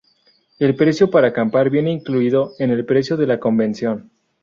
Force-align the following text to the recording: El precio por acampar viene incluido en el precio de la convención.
El 0.57 0.75
precio 0.75 1.11
por 1.11 1.25
acampar 1.25 1.69
viene 1.69 1.91
incluido 1.91 2.53
en 2.57 2.71
el 2.71 2.85
precio 2.87 3.17
de 3.17 3.27
la 3.27 3.39
convención. 3.39 4.09